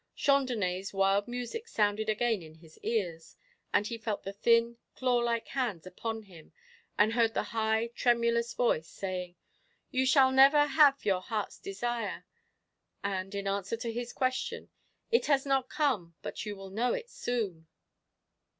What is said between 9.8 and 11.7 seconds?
"You shall never have your heart's